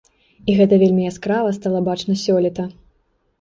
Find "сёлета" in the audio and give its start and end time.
2.25-2.67